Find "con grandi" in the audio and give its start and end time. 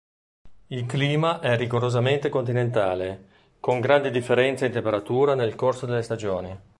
3.59-4.09